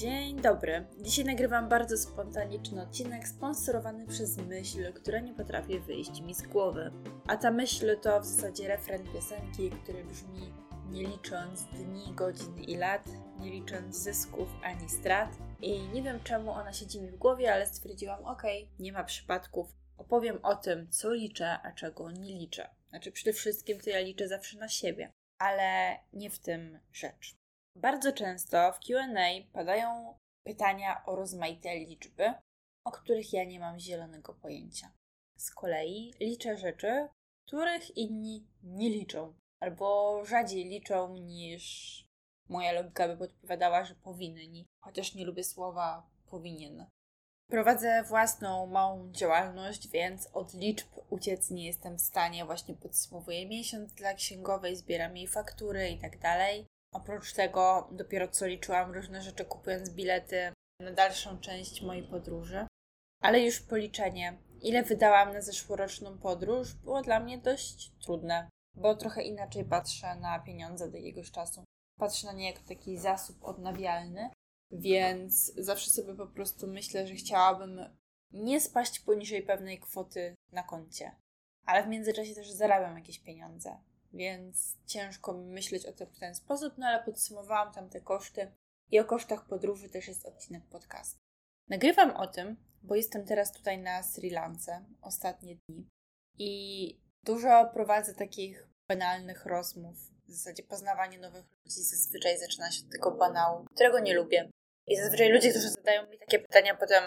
Dzień 0.00 0.40
dobry. 0.40 0.86
Dzisiaj 1.00 1.24
nagrywam 1.24 1.68
bardzo 1.68 1.96
spontaniczny 1.96 2.82
odcinek 2.82 3.28
sponsorowany 3.28 4.06
przez 4.06 4.36
myśl, 4.36 4.92
która 4.92 5.20
nie 5.20 5.34
potrafi 5.34 5.80
wyjść 5.80 6.20
mi 6.20 6.34
z 6.34 6.42
głowy. 6.42 6.90
A 7.26 7.36
ta 7.36 7.50
myśl 7.50 8.00
to 8.00 8.20
w 8.20 8.24
zasadzie 8.24 8.68
refren 8.68 9.12
piosenki, 9.12 9.70
który 9.70 10.04
brzmi 10.04 10.52
nie 10.90 11.02
licząc 11.02 11.64
dni, 11.64 12.14
godzin 12.14 12.58
i 12.58 12.76
lat, 12.76 13.08
nie 13.40 13.50
licząc 13.50 13.96
zysków 13.96 14.48
ani 14.62 14.88
strat. 14.88 15.30
I 15.62 15.88
nie 15.88 16.02
wiem 16.02 16.20
czemu 16.24 16.50
ona 16.50 16.72
siedzi 16.72 17.00
mi 17.00 17.10
w 17.10 17.16
głowie, 17.16 17.52
ale 17.52 17.66
stwierdziłam, 17.66 18.24
ok, 18.24 18.42
nie 18.78 18.92
ma 18.92 19.04
przypadków. 19.04 19.74
Opowiem 19.98 20.38
o 20.42 20.56
tym, 20.56 20.90
co 20.90 21.12
liczę, 21.12 21.58
a 21.62 21.72
czego 21.72 22.10
nie 22.10 22.38
liczę. 22.38 22.70
Znaczy 22.88 23.12
przede 23.12 23.32
wszystkim 23.32 23.80
to 23.80 23.90
ja 23.90 24.00
liczę 24.00 24.28
zawsze 24.28 24.58
na 24.58 24.68
siebie, 24.68 25.12
ale 25.38 25.98
nie 26.12 26.30
w 26.30 26.38
tym 26.38 26.78
rzecz. 26.92 27.43
Bardzo 27.76 28.12
często 28.12 28.72
w 28.72 28.78
QA 28.78 29.06
padają 29.52 30.18
pytania 30.44 31.04
o 31.06 31.16
rozmaite 31.16 31.76
liczby, 31.76 32.34
o 32.84 32.92
których 32.92 33.32
ja 33.32 33.44
nie 33.44 33.60
mam 33.60 33.78
zielonego 33.78 34.34
pojęcia. 34.34 34.92
Z 35.36 35.50
kolei 35.50 36.14
liczę 36.20 36.56
rzeczy, 36.56 37.08
których 37.46 37.96
inni 37.96 38.46
nie 38.62 38.90
liczą, 38.90 39.34
albo 39.60 40.20
rzadziej 40.24 40.64
liczą 40.64 41.16
niż 41.16 42.04
moja 42.48 42.72
logika 42.72 43.08
by 43.08 43.16
podpowiadała, 43.16 43.84
że 43.84 43.94
powinni, 43.94 44.66
chociaż 44.84 45.14
nie 45.14 45.24
lubię 45.24 45.44
słowa 45.44 46.06
powinien. 46.30 46.86
Prowadzę 47.50 48.02
własną 48.02 48.66
małą 48.66 49.12
działalność, 49.12 49.88
więc 49.88 50.28
od 50.32 50.54
liczb 50.54 50.88
uciec 51.10 51.50
nie 51.50 51.66
jestem 51.66 51.96
w 51.96 52.00
stanie. 52.00 52.44
Właśnie 52.44 52.74
podsumowuję 52.74 53.48
miesiąc 53.48 53.92
dla 53.92 54.14
księgowej, 54.14 54.76
zbieram 54.76 55.16
jej 55.16 55.26
faktury 55.26 55.90
i 55.90 55.98
tak 55.98 56.18
dalej. 56.18 56.66
Oprócz 56.94 57.32
tego 57.32 57.88
dopiero 57.92 58.28
co 58.28 58.46
liczyłam 58.46 58.92
różne 58.92 59.22
rzeczy 59.22 59.44
kupując 59.44 59.90
bilety 59.90 60.52
na 60.80 60.92
dalszą 60.92 61.40
część 61.40 61.82
mojej 61.82 62.02
podróży. 62.02 62.66
Ale 63.22 63.40
już 63.40 63.60
policzenie, 63.60 64.38
ile 64.62 64.82
wydałam 64.82 65.32
na 65.32 65.40
zeszłoroczną 65.40 66.18
podróż, 66.18 66.74
było 66.74 67.02
dla 67.02 67.20
mnie 67.20 67.38
dość 67.38 67.92
trudne, 68.02 68.48
bo 68.74 68.94
trochę 68.94 69.22
inaczej 69.22 69.64
patrzę 69.64 70.16
na 70.16 70.38
pieniądze 70.38 70.90
do 70.90 70.96
jakiegoś 70.96 71.30
czasu. 71.30 71.64
Patrzę 71.98 72.26
na 72.26 72.32
nie 72.32 72.46
jako 72.46 72.68
taki 72.68 72.98
zasób 72.98 73.44
odnawialny, 73.44 74.30
więc 74.70 75.54
zawsze 75.54 75.90
sobie 75.90 76.14
po 76.14 76.26
prostu 76.26 76.66
myślę, 76.66 77.06
że 77.06 77.14
chciałabym 77.14 77.80
nie 78.32 78.60
spaść 78.60 79.00
poniżej 79.00 79.42
pewnej 79.42 79.80
kwoty 79.80 80.34
na 80.52 80.62
koncie. 80.62 81.12
Ale 81.66 81.84
w 81.84 81.88
międzyczasie 81.88 82.34
też 82.34 82.50
zarabiam 82.50 82.96
jakieś 82.96 83.18
pieniądze 83.18 83.78
więc 84.14 84.76
ciężko 84.86 85.34
mi 85.34 85.46
myśleć 85.46 85.86
o 85.86 85.92
tym 85.92 86.06
w 86.06 86.18
ten 86.18 86.34
sposób, 86.34 86.74
no 86.78 86.86
ale 86.86 87.04
podsumowałam 87.04 87.74
tam 87.74 87.88
te 87.88 88.00
koszty 88.00 88.52
i 88.90 89.00
o 89.00 89.04
kosztach 89.04 89.46
podróży 89.46 89.88
też 89.88 90.08
jest 90.08 90.26
odcinek 90.26 90.64
podcastu. 90.64 91.20
Nagrywam 91.68 92.10
o 92.10 92.26
tym, 92.26 92.56
bo 92.82 92.94
jestem 92.94 93.26
teraz 93.26 93.52
tutaj 93.52 93.78
na 93.78 94.02
Sri 94.02 94.30
Lance 94.30 94.84
ostatnie 95.00 95.56
dni 95.56 95.88
i 96.38 97.00
dużo 97.22 97.70
prowadzę 97.74 98.14
takich 98.14 98.68
banalnych 98.88 99.46
rozmów. 99.46 99.96
W 100.28 100.32
zasadzie 100.32 100.62
poznawanie 100.62 101.18
nowych 101.18 101.44
ludzi 101.44 101.82
zazwyczaj 101.82 102.38
zaczyna 102.38 102.70
się 102.70 102.84
od 102.84 102.92
tego 102.92 103.10
banału, 103.10 103.64
którego 103.74 104.00
nie 104.00 104.14
lubię. 104.14 104.50
I 104.86 104.96
zazwyczaj 104.96 105.32
ludzie, 105.32 105.50
którzy 105.50 105.70
zadają 105.70 106.10
mi 106.10 106.18
takie 106.18 106.38
pytania, 106.38 106.74
potem 106.74 107.04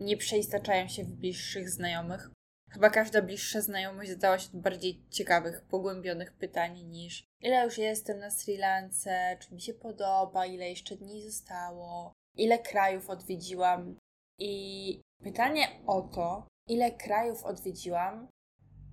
nie 0.00 0.16
przeistaczają 0.16 0.88
się 0.88 1.04
w 1.04 1.12
bliższych 1.12 1.70
znajomych. 1.70 2.30
Chyba 2.70 2.90
każda 2.90 3.22
bliższa 3.22 3.60
znajomość 3.60 4.10
zadała 4.10 4.38
się 4.38 4.48
bardziej 4.54 5.04
ciekawych, 5.10 5.62
pogłębionych 5.62 6.32
pytań 6.32 6.82
niż 6.84 7.24
ile 7.40 7.64
już 7.64 7.78
jestem 7.78 8.18
na 8.18 8.30
Sri 8.30 8.56
Lance, 8.56 9.36
czy 9.40 9.54
mi 9.54 9.60
się 9.60 9.74
podoba, 9.74 10.46
ile 10.46 10.68
jeszcze 10.68 10.96
dni 10.96 11.22
zostało, 11.22 12.12
ile 12.36 12.58
krajów 12.58 13.10
odwiedziłam. 13.10 13.96
I 14.38 15.00
pytanie 15.22 15.68
o 15.86 16.02
to, 16.02 16.46
ile 16.66 16.90
krajów 16.90 17.44
odwiedziłam, 17.44 18.28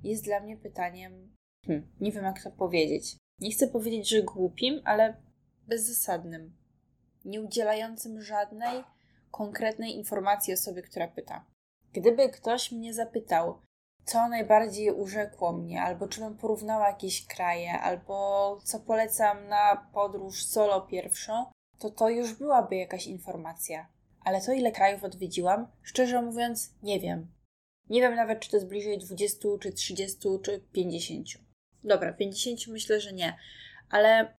jest 0.03 0.23
dla 0.23 0.39
mnie 0.39 0.57
pytaniem, 0.57 1.35
hmm, 1.65 1.91
nie 1.99 2.11
wiem 2.11 2.23
jak 2.23 2.43
to 2.43 2.51
powiedzieć. 2.51 3.17
Nie 3.39 3.51
chcę 3.51 3.67
powiedzieć, 3.67 4.09
że 4.09 4.23
głupim, 4.23 4.81
ale 4.85 5.21
bezzasadnym, 5.67 6.57
nie 7.25 7.41
udzielającym 7.41 8.21
żadnej 8.21 8.83
konkretnej 9.31 9.95
informacji 9.95 10.53
osobie, 10.53 10.81
która 10.81 11.07
pyta. 11.07 11.45
Gdyby 11.93 12.29
ktoś 12.29 12.71
mnie 12.71 12.93
zapytał, 12.93 13.61
co 14.07 14.29
najbardziej 14.29 14.91
urzekło 14.91 15.53
mnie, 15.53 15.81
albo 15.81 16.07
czy 16.07 16.21
bym 16.21 16.37
porównała 16.37 16.87
jakieś 16.87 17.25
kraje, 17.25 17.79
albo 17.79 18.59
co 18.63 18.79
polecam 18.79 19.47
na 19.47 19.87
podróż 19.93 20.45
solo 20.45 20.81
pierwszą, 20.81 21.45
to 21.79 21.89
to 21.89 22.09
już 22.09 22.33
byłaby 22.33 22.75
jakaś 22.75 23.07
informacja. 23.07 23.87
Ale 24.25 24.41
to, 24.41 24.51
ile 24.51 24.71
krajów 24.71 25.03
odwiedziłam, 25.03 25.67
szczerze 25.81 26.21
mówiąc, 26.21 26.73
nie 26.83 26.99
wiem. 26.99 27.31
Nie 27.89 28.01
wiem 28.01 28.15
nawet, 28.15 28.39
czy 28.39 28.49
to 28.49 28.57
jest 28.57 28.67
bliżej 28.67 28.97
20, 28.97 29.47
czy 29.61 29.71
30, 29.73 30.17
czy 30.43 30.59
50. 30.71 31.27
Dobra, 31.83 32.13
50 32.13 32.67
myślę, 32.67 33.01
że 33.01 33.13
nie. 33.13 33.37
Ale 33.89 34.37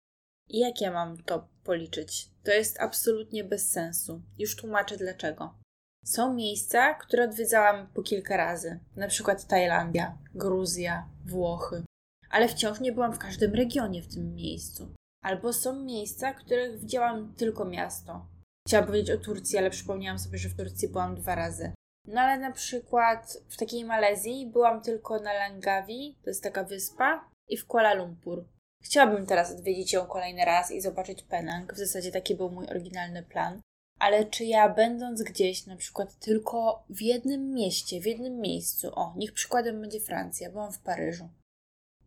jak 0.50 0.82
ja 0.82 0.92
mam 0.92 1.24
to 1.24 1.48
policzyć? 1.64 2.30
To 2.44 2.52
jest 2.52 2.80
absolutnie 2.80 3.44
bez 3.44 3.72
sensu. 3.72 4.22
Już 4.38 4.56
tłumaczę 4.56 4.98
dlaczego. 4.98 5.67
Są 6.08 6.34
miejsca, 6.34 6.94
które 6.94 7.24
odwiedzałam 7.24 7.88
po 7.88 8.04
kilka 8.04 8.38
razy, 8.38 8.80
na 8.96 9.08
przykład 9.08 9.48
Tajlandia, 9.48 10.18
Gruzja, 10.36 11.10
Włochy, 11.26 11.84
ale 12.30 12.48
wciąż 12.48 12.80
nie 12.80 12.92
byłam 12.92 13.14
w 13.14 13.20
każdym 13.20 13.54
regionie 13.54 14.02
w 14.02 14.14
tym 14.14 14.36
miejscu. 14.36 14.94
Albo 15.24 15.54
są 15.54 15.84
miejsca, 15.84 16.34
których 16.34 16.80
widziałam 16.80 17.34
tylko 17.34 17.66
miasto. 17.66 18.26
Chciałam 18.68 18.88
powiedzieć 18.88 19.12
o 19.12 19.18
Turcji, 19.18 19.58
ale 19.58 19.70
przypomniałam 19.70 20.20
sobie, 20.20 20.38
że 20.38 20.50
w 20.50 20.58
Turcji 20.58 20.88
byłam 20.88 21.16
dwa 21.16 21.36
razy. 21.36 21.72
No 22.06 22.22
ale 22.22 22.40
na 22.40 22.52
przykład 22.52 23.38
w 23.50 23.58
takiej 23.58 23.86
Malezji 23.86 24.46
byłam 24.46 24.82
tylko 24.82 25.20
na 25.20 25.34
Langawi, 25.34 26.18
to 26.24 26.30
jest 26.30 26.44
taka 26.44 26.64
wyspa, 26.64 27.30
i 27.50 27.58
w 27.58 27.68
Kuala 27.68 27.94
Lumpur. 27.94 28.46
Chciałabym 28.84 29.26
teraz 29.26 29.52
odwiedzić 29.52 29.94
ją 29.94 30.06
kolejny 30.06 30.46
raz 30.46 30.72
i 30.72 30.82
zobaczyć 30.82 31.24
Penang. 31.24 31.74
W 31.74 31.78
zasadzie 31.78 32.12
taki 32.12 32.36
był 32.36 32.50
mój 32.50 32.66
oryginalny 32.66 33.24
plan. 33.24 33.62
Ale 34.00 34.26
czy 34.26 34.46
ja 34.46 34.70
będąc 34.70 35.24
gdzieś, 35.24 35.66
na 35.66 35.76
przykład 35.76 36.20
tylko 36.20 36.84
w 36.90 37.02
jednym 37.02 37.54
mieście, 37.54 38.02
w 38.02 38.06
jednym 38.06 38.40
miejscu, 38.40 38.92
o, 38.96 39.14
niech 39.18 39.34
przykładem 39.34 39.82
będzie 39.82 40.00
Francja, 40.00 40.50
byłam 40.50 40.72
w 40.72 40.80
Paryżu, 40.80 41.30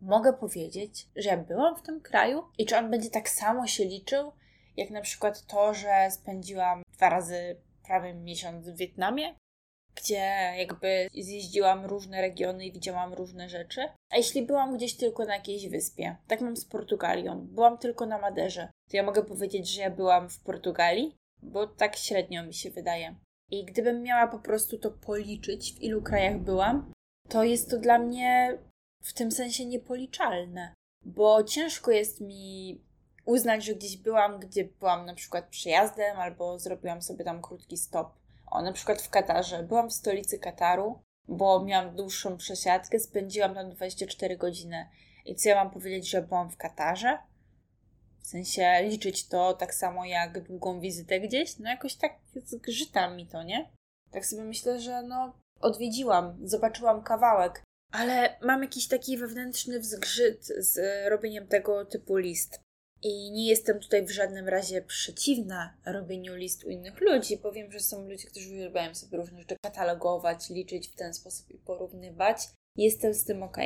mogę 0.01 0.33
powiedzieć, 0.33 1.06
że 1.17 1.28
ja 1.28 1.37
byłam 1.37 1.77
w 1.77 1.83
tym 1.83 2.01
kraju 2.01 2.43
i 2.59 2.67
czy 2.67 2.77
on 2.77 2.91
będzie 2.91 3.11
tak 3.11 3.28
samo 3.28 3.67
się 3.67 3.84
liczył, 3.84 4.33
jak 4.77 4.91
na 4.91 5.01
przykład 5.01 5.47
to, 5.47 5.75
że 5.75 6.09
spędziłam 6.11 6.83
dwa 6.93 7.09
razy 7.09 7.56
prawie 7.84 8.15
miesiąc 8.15 8.69
w 8.69 8.77
Wietnamie, 8.77 9.34
gdzie 9.95 10.55
jakby 10.59 11.09
zjeździłam 11.15 11.84
różne 11.84 12.21
regiony 12.21 12.67
i 12.67 12.72
widziałam 12.72 13.15
różne 13.15 13.49
rzeczy. 13.49 13.81
A 14.11 14.17
jeśli 14.17 14.43
byłam 14.43 14.77
gdzieś 14.77 14.95
tylko 14.95 15.25
na 15.25 15.34
jakiejś 15.34 15.69
wyspie, 15.69 16.17
tak 16.28 16.41
mam 16.41 16.57
z 16.57 16.65
Portugalią, 16.65 17.41
byłam 17.41 17.78
tylko 17.78 18.07
na 18.07 18.19
Maderze, 18.19 18.71
to 18.91 18.97
ja 18.97 19.03
mogę 19.03 19.22
powiedzieć, 19.22 19.69
że 19.69 19.81
ja 19.81 19.91
byłam 19.91 20.28
w 20.28 20.41
Portugalii, 20.41 21.17
bo 21.43 21.67
tak 21.67 21.97
średnio 21.97 22.43
mi 22.43 22.55
się 22.55 22.71
wydaje. 22.71 23.15
I 23.51 23.65
gdybym 23.65 24.03
miała 24.03 24.27
po 24.27 24.39
prostu 24.39 24.78
to 24.78 24.91
policzyć, 24.91 25.75
w 25.75 25.83
ilu 25.83 26.03
krajach 26.03 26.39
byłam, 26.39 26.93
to 27.28 27.45
jest 27.45 27.71
to 27.71 27.78
dla 27.78 27.99
mnie 27.99 28.59
w 29.03 29.12
tym 29.12 29.33
sensie 29.33 29.67
niepoliczalne, 29.67 30.75
bo 31.05 31.45
ciężko 31.45 31.91
jest 31.91 32.21
mi 32.21 32.81
uznać, 33.25 33.65
że 33.65 33.75
gdzieś 33.75 33.97
byłam, 33.97 34.41
gdzie 34.41 34.65
byłam 34.65 35.06
na 35.06 35.15
przykład 35.15 35.49
przyjazdem 35.49 36.17
albo 36.17 36.59
zrobiłam 36.59 37.03
sobie 37.03 37.25
tam 37.25 37.43
krótki 37.43 37.77
stop. 37.77 38.12
O, 38.51 38.62
na 38.62 38.72
przykład 38.72 39.03
w 39.03 39.11
Katarze. 39.11 39.62
Byłam 39.62 39.91
w 39.91 39.93
stolicy 39.93 40.39
Kataru, 40.39 41.03
bo 41.28 41.65
miałam 41.65 41.97
dłuższą 41.97 42.37
przesiadkę, 42.37 43.01
spędziłam 43.01 43.55
tam 43.55 43.71
24 43.71 44.37
godziny. 44.37 44.89
I 45.25 45.34
co 45.34 45.49
ja 45.49 45.55
mam 45.55 45.71
powiedzieć, 45.71 46.11
że 46.11 46.22
byłam 46.22 46.51
w 46.51 46.57
Katarze? 46.57 47.19
Sensie 48.30 48.82
liczyć 48.82 49.28
to 49.28 49.54
tak 49.54 49.74
samo 49.74 50.04
jak 50.04 50.42
długą 50.42 50.80
wizytę 50.80 51.20
gdzieś, 51.20 51.58
no 51.58 51.70
jakoś 51.70 51.94
tak 51.94 52.12
zgrzyta 52.44 53.10
mi 53.10 53.27
to, 53.27 53.42
nie? 53.42 53.71
Tak 54.10 54.27
sobie 54.27 54.44
myślę, 54.44 54.80
że 54.80 55.03
no 55.03 55.32
odwiedziłam, 55.60 56.38
zobaczyłam 56.48 57.03
kawałek, 57.03 57.62
ale 57.92 58.36
mam 58.42 58.62
jakiś 58.62 58.88
taki 58.88 59.18
wewnętrzny 59.18 59.80
wzgrzyt 59.80 60.47
z 60.47 60.78
robieniem 61.10 61.47
tego 61.47 61.84
typu 61.84 62.16
list. 62.16 62.60
I 63.03 63.30
nie 63.30 63.48
jestem 63.48 63.80
tutaj 63.80 64.06
w 64.06 64.10
żadnym 64.10 64.48
razie 64.48 64.83
przeciwna 64.83 65.76
robieniu 65.86 66.34
list 66.34 66.65
u 66.65 66.71
innych 66.71 67.00
ludzi, 67.00 67.36
bo 67.36 67.53
wiem, 67.53 67.72
że 67.72 67.80
są 67.80 68.09
ludzie, 68.09 68.28
którzy 68.28 68.48
uwielbiają 68.48 68.94
sobie 68.94 69.18
różne 69.18 69.38
rzeczy 69.38 69.56
katalogować, 69.65 70.50
liczyć 70.50 70.88
w 70.88 70.94
ten 70.94 71.15
sposób 71.15 71.50
i 71.50 71.59
porównywać. 71.59 72.38
Jestem 72.76 73.15
z 73.15 73.24
tym 73.24 73.42
ok. 73.42 73.56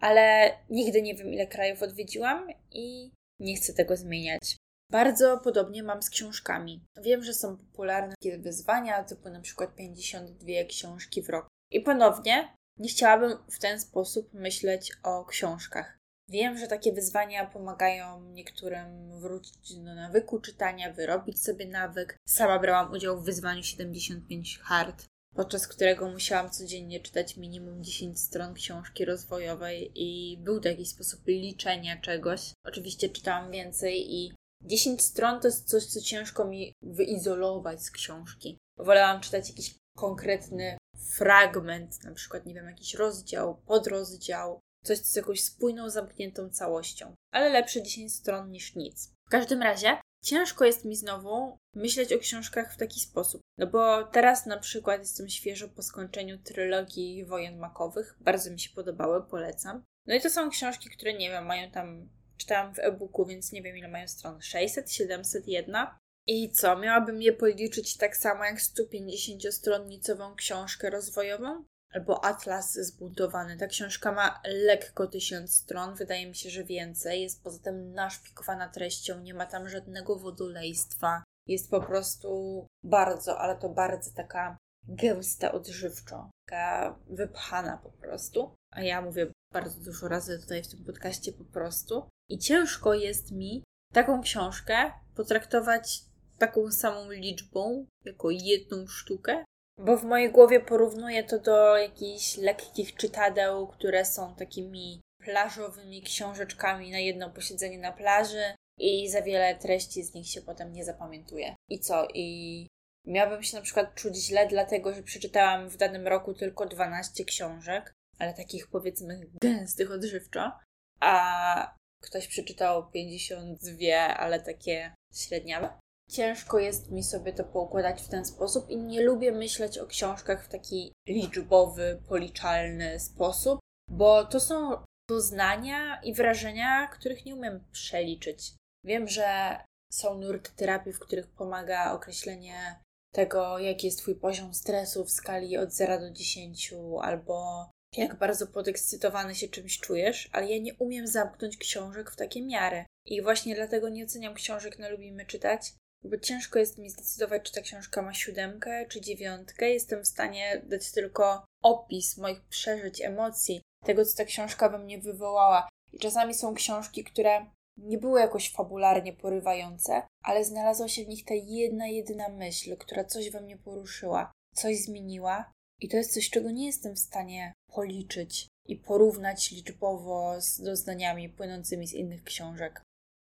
Ale 0.00 0.52
nigdy 0.70 1.02
nie 1.02 1.14
wiem, 1.14 1.34
ile 1.34 1.46
krajów 1.46 1.82
odwiedziłam 1.82 2.48
i 2.70 3.10
nie 3.40 3.56
chcę 3.56 3.72
tego 3.72 3.96
zmieniać. 3.96 4.56
Bardzo 4.90 5.38
podobnie 5.38 5.82
mam 5.82 6.02
z 6.02 6.10
książkami. 6.10 6.84
Wiem, 7.02 7.24
że 7.24 7.34
są 7.34 7.56
popularne 7.56 8.14
takie 8.20 8.38
wyzwania, 8.38 9.04
typu 9.04 9.28
na 9.28 9.40
przykład 9.40 9.74
52 9.74 10.64
książki 10.68 11.22
w 11.22 11.28
roku. 11.28 11.48
I 11.72 11.80
ponownie 11.80 12.54
nie 12.78 12.88
chciałabym 12.88 13.38
w 13.50 13.58
ten 13.58 13.80
sposób 13.80 14.34
myśleć 14.34 14.92
o 15.02 15.24
książkach. 15.24 15.98
Wiem, 16.28 16.58
że 16.58 16.66
takie 16.66 16.92
wyzwania 16.92 17.46
pomagają 17.46 18.22
niektórym 18.22 19.20
wrócić 19.20 19.76
do 19.76 19.94
nawyku 19.94 20.40
czytania, 20.40 20.92
wyrobić 20.92 21.42
sobie 21.42 21.66
nawyk. 21.66 22.16
Sama 22.28 22.58
brałam 22.58 22.92
udział 22.92 23.20
w 23.20 23.24
wyzwaniu 23.24 23.62
75 23.62 24.58
hard, 24.58 25.06
podczas 25.34 25.68
którego 25.68 26.10
musiałam 26.10 26.50
codziennie 26.50 27.00
czytać 27.00 27.36
minimum 27.36 27.84
10 27.84 28.20
stron 28.20 28.54
książki 28.54 29.04
rozwojowej 29.04 29.92
i 29.94 30.38
był 30.38 30.60
to 30.60 30.68
jakiś 30.68 30.88
sposób 30.88 31.20
liczenia 31.26 32.00
czegoś. 32.00 32.52
Oczywiście 32.66 33.08
czytałam 33.08 33.50
więcej 33.50 34.14
i 34.14 34.34
10 34.62 35.02
stron 35.02 35.40
to 35.40 35.48
jest 35.48 35.68
coś, 35.68 35.86
co 35.86 36.00
ciężko 36.00 36.44
mi 36.44 36.72
wyizolować 36.82 37.82
z 37.82 37.90
książki. 37.90 38.58
Wolałam 38.78 39.20
czytać 39.20 39.48
jakiś 39.48 39.74
konkretny 39.96 40.78
fragment, 41.10 42.04
na 42.04 42.12
przykład, 42.12 42.46
nie 42.46 42.54
wiem, 42.54 42.66
jakiś 42.66 42.94
rozdział, 42.94 43.60
podrozdział, 43.66 44.60
coś 44.84 44.98
z 44.98 45.16
jakąś 45.16 45.44
spójną, 45.44 45.90
zamkniętą 45.90 46.50
całością. 46.50 47.14
Ale 47.32 47.48
lepsze 47.48 47.82
10 47.82 48.14
stron 48.14 48.50
niż 48.50 48.74
nic. 48.74 49.12
W 49.26 49.30
każdym 49.30 49.62
razie 49.62 50.00
ciężko 50.24 50.64
jest 50.64 50.84
mi 50.84 50.96
znowu 50.96 51.56
myśleć 51.74 52.12
o 52.12 52.18
książkach 52.18 52.74
w 52.74 52.76
taki 52.76 53.00
sposób. 53.00 53.40
No 53.58 53.66
bo 53.66 54.04
teraz 54.04 54.46
na 54.46 54.58
przykład 54.58 55.00
jestem 55.00 55.28
świeżo 55.28 55.68
po 55.68 55.82
skończeniu 55.82 56.38
trylogii 56.38 57.24
Wojen 57.24 57.58
Makowych. 57.58 58.16
Bardzo 58.20 58.50
mi 58.50 58.60
się 58.60 58.70
podobały, 58.74 59.22
polecam. 59.22 59.84
No 60.06 60.14
i 60.14 60.20
to 60.20 60.30
są 60.30 60.50
książki, 60.50 60.90
które 60.90 61.14
nie 61.14 61.30
wiem, 61.30 61.46
mają 61.46 61.70
tam. 61.70 62.08
Czytałam 62.36 62.74
w 62.74 62.78
e-booku, 62.78 63.26
więc 63.26 63.52
nie 63.52 63.62
wiem 63.62 63.76
ile 63.76 63.88
mają 63.88 64.08
stron. 64.08 64.40
600, 64.40 64.92
701. 64.92 65.86
I 66.26 66.52
co, 66.52 66.76
miałabym 66.76 67.22
je 67.22 67.32
policzyć 67.32 67.96
tak 67.96 68.16
samo 68.16 68.44
jak 68.44 68.58
150-stronnicową 68.58 70.34
książkę 70.34 70.90
rozwojową? 70.90 71.64
Albo 71.94 72.24
Atlas 72.24 72.72
zbuntowany. 72.72 73.56
Ta 73.56 73.66
książka 73.66 74.12
ma 74.12 74.40
lekko 74.44 75.06
tysiąc 75.06 75.56
stron, 75.56 75.94
wydaje 75.94 76.26
mi 76.26 76.34
się, 76.34 76.50
że 76.50 76.64
więcej. 76.64 77.22
Jest 77.22 77.42
poza 77.42 77.58
tym 77.58 77.92
naszpikowana 77.92 78.68
treścią, 78.68 79.20
nie 79.20 79.34
ma 79.34 79.46
tam 79.46 79.68
żadnego 79.68 80.16
wodolejstwa. 80.16 81.22
Jest 81.50 81.70
po 81.70 81.80
prostu 81.80 82.66
bardzo, 82.84 83.38
ale 83.38 83.56
to 83.56 83.68
bardzo 83.68 84.10
taka 84.16 84.56
gęsta 84.88 85.52
odżywczo, 85.52 86.30
taka 86.46 86.98
wypchana 87.06 87.76
po 87.76 87.90
prostu. 87.90 88.54
A 88.72 88.82
ja 88.82 89.02
mówię 89.02 89.26
bardzo 89.52 89.80
dużo 89.80 90.08
razy 90.08 90.38
tutaj 90.40 90.62
w 90.62 90.68
tym 90.68 90.84
podcaście 90.84 91.32
po 91.32 91.44
prostu. 91.44 92.08
I 92.28 92.38
ciężko 92.38 92.94
jest 92.94 93.32
mi 93.32 93.64
taką 93.92 94.22
książkę 94.22 94.92
potraktować 95.14 96.04
taką 96.38 96.70
samą 96.72 97.10
liczbą, 97.10 97.86
jako 98.04 98.30
jedną 98.30 98.86
sztukę, 98.86 99.44
bo 99.78 99.96
w 99.96 100.04
mojej 100.04 100.32
głowie 100.32 100.60
porównuję 100.60 101.24
to 101.24 101.38
do 101.38 101.76
jakichś 101.76 102.36
lekkich 102.36 102.94
czytadeł, 102.94 103.66
które 103.66 104.04
są 104.04 104.34
takimi 104.34 105.00
plażowymi 105.24 106.02
książeczkami 106.02 106.90
na 106.90 106.98
jedno 106.98 107.30
posiedzenie 107.30 107.78
na 107.78 107.92
plaży 107.92 108.54
i 108.80 109.08
za 109.08 109.22
wiele 109.22 109.54
treści 109.54 110.02
z 110.02 110.14
nich 110.14 110.28
się 110.28 110.42
potem 110.42 110.72
nie 110.72 110.84
zapamiętuje. 110.84 111.54
I 111.68 111.80
co? 111.80 112.08
I 112.14 112.66
miałabym 113.06 113.42
się 113.42 113.56
na 113.56 113.62
przykład 113.62 113.94
czuć 113.94 114.16
źle, 114.16 114.46
dlatego 114.48 114.94
że 114.94 115.02
przeczytałam 115.02 115.68
w 115.68 115.76
danym 115.76 116.08
roku 116.08 116.34
tylko 116.34 116.66
12 116.66 117.24
książek, 117.24 117.92
ale 118.18 118.34
takich 118.34 118.68
powiedzmy 118.68 119.20
gęstych 119.40 119.90
odżywczo, 119.90 120.52
a 121.00 121.74
ktoś 122.02 122.28
przeczytał 122.28 122.90
52, 122.90 124.16
ale 124.16 124.40
takie 124.40 124.94
średniawe 125.14 125.80
ciężko 126.10 126.58
jest 126.58 126.90
mi 126.90 127.04
sobie 127.04 127.32
to 127.32 127.44
poukładać 127.44 128.02
w 128.02 128.08
ten 128.08 128.24
sposób 128.24 128.70
i 128.70 128.76
nie 128.76 129.02
lubię 129.02 129.32
myśleć 129.32 129.78
o 129.78 129.86
książkach 129.86 130.44
w 130.44 130.48
taki 130.48 130.92
liczbowy, 131.08 132.02
policzalny 132.08 133.00
sposób, 133.00 133.60
bo 133.90 134.24
to 134.24 134.40
są 134.40 134.84
doznania 135.08 136.00
i 136.02 136.14
wrażenia, 136.14 136.86
których 136.86 137.24
nie 137.24 137.34
umiem 137.34 137.64
przeliczyć. 137.72 138.52
Wiem, 138.84 139.08
że 139.08 139.56
są 139.92 140.14
nurty 140.14 140.50
terapii, 140.56 140.92
w 140.92 140.98
których 140.98 141.26
pomaga 141.26 141.92
określenie 141.92 142.80
tego, 143.12 143.58
jaki 143.58 143.86
jest 143.86 143.98
Twój 143.98 144.14
poziom 144.14 144.54
stresu 144.54 145.04
w 145.04 145.10
skali 145.10 145.56
od 145.56 145.72
0 145.72 146.00
do 146.00 146.10
10, 146.10 146.74
albo 147.02 147.66
jak 147.96 148.18
bardzo 148.18 148.46
podekscytowany 148.46 149.34
się 149.34 149.48
czymś 149.48 149.78
czujesz, 149.78 150.28
ale 150.32 150.46
ja 150.48 150.58
nie 150.58 150.74
umiem 150.74 151.06
zamknąć 151.06 151.56
książek 151.56 152.10
w 152.10 152.16
takie 152.16 152.42
miary. 152.42 152.84
I 153.06 153.22
właśnie 153.22 153.54
dlatego 153.54 153.88
nie 153.88 154.04
oceniam 154.04 154.34
książek 154.34 154.78
na 154.78 154.88
Lubimy 154.88 155.26
Czytać, 155.26 155.72
bo 156.04 156.18
ciężko 156.18 156.58
jest 156.58 156.78
mi 156.78 156.90
zdecydować, 156.90 157.42
czy 157.42 157.52
ta 157.52 157.60
książka 157.60 158.02
ma 158.02 158.14
siódemkę, 158.14 158.86
czy 158.86 159.00
dziewiątkę. 159.00 159.70
Jestem 159.70 160.04
w 160.04 160.08
stanie 160.08 160.62
dać 160.66 160.92
tylko 160.92 161.44
opis 161.62 162.16
moich 162.16 162.40
przeżyć, 162.44 163.00
emocji, 163.00 163.62
tego, 163.84 164.04
co 164.04 164.16
ta 164.16 164.24
książka 164.24 164.68
we 164.68 164.78
mnie 164.78 164.98
wywołała. 164.98 165.68
I 165.92 165.98
czasami 165.98 166.34
są 166.34 166.54
książki, 166.54 167.04
które 167.04 167.46
nie 167.80 167.98
były 167.98 168.20
jakoś 168.20 168.52
fabularnie 168.52 169.12
porywające, 169.12 170.02
ale 170.24 170.44
znalazła 170.44 170.88
się 170.88 171.04
w 171.04 171.08
nich 171.08 171.24
ta 171.24 171.34
jedna, 171.34 171.86
jedyna 171.86 172.28
myśl, 172.28 172.76
która 172.76 173.04
coś 173.04 173.30
we 173.30 173.40
mnie 173.40 173.56
poruszyła, 173.56 174.32
coś 174.54 174.80
zmieniła. 174.80 175.52
I 175.80 175.88
to 175.88 175.96
jest 175.96 176.14
coś, 176.14 176.30
czego 176.30 176.50
nie 176.50 176.66
jestem 176.66 176.94
w 176.94 176.98
stanie 176.98 177.52
policzyć 177.72 178.46
i 178.68 178.76
porównać 178.76 179.50
liczbowo 179.50 180.40
z 180.40 180.60
doznaniami 180.60 181.28
płynącymi 181.28 181.86
z 181.86 181.94
innych 181.94 182.24
książek. 182.24 182.82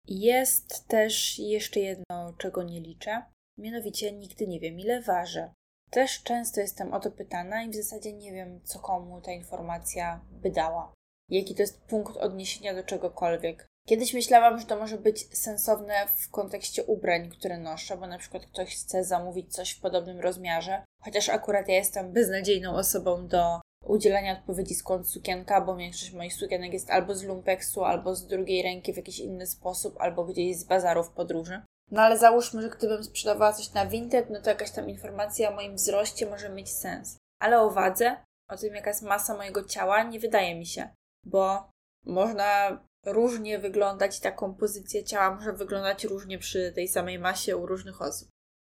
Jest 0.08 0.88
też 0.88 1.40
jeszcze 1.40 1.80
jedno, 1.80 2.34
czego 2.38 2.64
nie 2.64 2.82
liczę, 2.82 3.24
mianowicie 3.58 4.12
nigdy 4.12 4.48
nie 4.48 4.60
wiem, 4.60 4.80
ile 4.80 5.02
ważę. 5.02 5.54
Też 5.92 6.24
często 6.24 6.62
jestem 6.62 6.94
o 6.94 7.00
to 7.00 7.12
pytana 7.12 7.64
i 7.64 7.70
w 7.70 7.76
zasadzie 7.76 8.14
nie 8.14 8.32
wiem, 8.32 8.62
co 8.64 8.80
komu 8.80 9.22
ta 9.22 9.32
informacja 9.32 10.26
by 10.32 10.52
dała. 10.52 10.94
Jaki 11.30 11.56
to 11.56 11.62
jest 11.62 11.82
punkt 11.82 12.18
odniesienia 12.18 12.74
do 12.74 12.84
czegokolwiek. 12.84 13.68
Kiedyś 13.88 14.14
myślałam, 14.14 14.60
że 14.60 14.66
to 14.66 14.76
może 14.78 14.98
być 14.98 15.38
sensowne 15.38 16.08
w 16.08 16.30
kontekście 16.32 16.84
ubrań, 16.84 17.30
które 17.30 17.58
noszę, 17.58 17.98
bo 17.98 18.08
na 18.08 18.18
przykład 18.18 18.46
ktoś 18.46 18.76
chce 18.76 19.04
zamówić 19.04 19.54
coś 19.54 19.72
w 19.72 19.82
podobnym 19.82 20.20
rozmiarze, 20.20 20.84
chociaż 21.04 21.30
akurat 21.30 21.68
ja 21.68 21.76
jestem 21.76 22.14
beznadziejną 22.14 22.76
osobą 22.76 23.28
do 23.28 23.62
udzielania 23.84 24.34
odpowiedzi 24.34 24.76
skąd 24.76 25.10
sukienka, 25.10 25.62
bo 25.62 25.76
większość 25.76 26.14
moich 26.14 26.34
sukienek 26.34 26.74
jest 26.74 26.90
albo 26.90 27.16
z 27.16 27.24
lumpeksu, 27.24 27.84
albo 27.84 28.16
z 28.16 28.28
drugiej 28.28 28.64
ręki 28.64 28.94
w 28.94 28.98
jakiś 28.98 29.20
inny 29.20 29.48
sposób, 29.48 29.96
albo 30.00 30.24
gdzieś 30.24 30.58
z 30.58 30.64
bazarów 30.64 31.10
podróży. 31.10 31.62
No 31.92 32.02
ale 32.02 32.18
załóżmy, 32.18 32.62
że 32.62 32.70
gdybym 32.70 33.04
sprzedawała 33.04 33.54
coś 33.54 33.74
na 33.74 33.86
Vinted, 33.86 34.30
no 34.30 34.42
to 34.42 34.50
jakaś 34.50 34.72
tam 34.72 34.90
informacja 34.90 35.50
o 35.50 35.56
moim 35.56 35.76
wzroście 35.76 36.26
może 36.26 36.50
mieć 36.50 36.70
sens. 36.70 37.18
Ale 37.40 37.62
o 37.62 37.72
wadze, 37.72 38.18
o 38.50 38.58
tym 38.58 38.76
jaka 38.76 38.90
jest 38.90 39.02
masa 39.02 39.38
mojego 39.38 39.64
ciała, 39.64 40.04
nie 40.04 40.20
wydaje 40.20 40.56
mi 40.56 40.66
się, 40.66 40.90
bo 41.26 41.70
można 42.06 42.80
różnie 43.06 43.60
wyglądać, 43.60 44.20
ta 44.20 44.32
kompozycja 44.32 45.04
ciała 45.04 45.36
może 45.36 45.54
wyglądać 45.54 46.04
różnie 46.04 46.40
przy 46.40 46.72
tej 46.76 46.88
samej 46.88 47.20
masie 47.20 47.58
u 47.58 47.66
różnych 47.66 48.02
osób. 48.02 48.30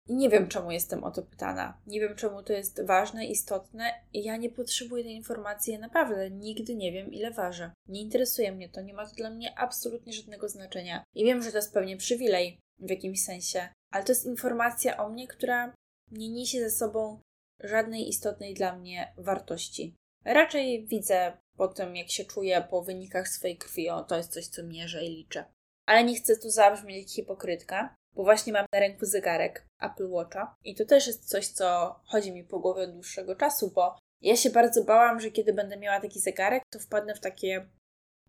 I 0.07 0.15
nie 0.15 0.29
wiem, 0.29 0.47
czemu 0.47 0.71
jestem 0.71 1.03
o 1.03 1.11
to 1.11 1.21
pytana. 1.21 1.81
Nie 1.87 1.99
wiem, 1.99 2.15
czemu 2.15 2.43
to 2.43 2.53
jest 2.53 2.85
ważne, 2.85 3.25
istotne 3.25 3.93
ja 4.13 4.37
nie 4.37 4.49
potrzebuję 4.49 5.03
tej 5.03 5.15
informacji. 5.15 5.73
Ja 5.73 5.79
naprawdę 5.79 6.31
nigdy 6.31 6.75
nie 6.75 6.91
wiem, 6.91 7.13
ile 7.13 7.31
ważę. 7.31 7.71
Nie 7.87 8.01
interesuje 8.01 8.51
mnie 8.51 8.69
to, 8.69 8.81
nie 8.81 8.93
ma 8.93 9.07
to 9.07 9.15
dla 9.15 9.29
mnie 9.29 9.59
absolutnie 9.59 10.13
żadnego 10.13 10.49
znaczenia. 10.49 11.03
I 11.15 11.25
wiem, 11.25 11.43
że 11.43 11.51
to 11.51 11.57
jest 11.57 11.73
pewnie 11.73 11.97
przywilej 11.97 12.59
w 12.79 12.89
jakimś 12.89 13.23
sensie, 13.23 13.69
ale 13.91 14.03
to 14.03 14.11
jest 14.11 14.25
informacja 14.25 14.97
o 14.97 15.09
mnie, 15.09 15.27
która 15.27 15.73
nie 16.11 16.29
niesie 16.29 16.59
ze 16.59 16.71
sobą 16.71 17.19
żadnej 17.63 18.09
istotnej 18.09 18.53
dla 18.53 18.75
mnie 18.75 19.13
wartości. 19.17 19.95
Raczej 20.25 20.85
widzę 20.85 21.37
po 21.57 21.67
tym, 21.67 21.95
jak 21.95 22.09
się 22.09 22.25
czuję 22.25 22.67
po 22.69 22.81
wynikach 22.81 23.27
swojej 23.27 23.57
krwi, 23.57 23.89
o 23.89 24.03
to 24.03 24.17
jest 24.17 24.33
coś, 24.33 24.47
co 24.47 24.63
mierzę 24.63 25.05
i 25.05 25.09
liczę. 25.09 25.45
Ale 25.85 26.03
nie 26.03 26.15
chcę 26.15 26.37
tu 26.37 26.49
zabrzmieć 26.49 26.97
jak 26.97 27.09
hipokrytka, 27.09 27.95
bo 28.13 28.23
właśnie 28.23 28.53
mam 28.53 28.65
na 28.73 28.79
ręku 28.79 29.05
zegarek 29.05 29.67
Apple 29.81 30.09
Watcha 30.09 30.55
i 30.63 30.75
to 30.75 30.85
też 30.85 31.07
jest 31.07 31.29
coś, 31.29 31.47
co 31.47 31.95
chodzi 32.05 32.31
mi 32.31 32.43
po 32.43 32.59
głowie 32.59 32.83
od 32.83 32.91
dłuższego 32.91 33.35
czasu, 33.35 33.71
bo 33.75 33.97
ja 34.21 34.35
się 34.35 34.49
bardzo 34.49 34.83
bałam, 34.83 35.19
że 35.19 35.31
kiedy 35.31 35.53
będę 35.53 35.77
miała 35.77 36.01
taki 36.01 36.19
zegarek, 36.19 36.63
to 36.69 36.79
wpadnę 36.79 37.15
w 37.15 37.19
takie 37.19 37.69